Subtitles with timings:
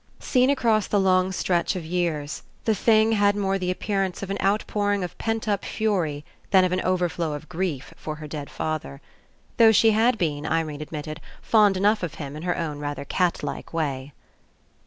[0.19, 4.37] Seen across the long stretch of years, the thing had more the appearance of an
[4.39, 8.49] out pouring of pent up fury than of an overflow of grief for her dead
[8.49, 8.99] father;
[9.57, 13.73] though she had been, Irene admitted, fond enough of him In her own rather catlike
[13.73, 14.11] way.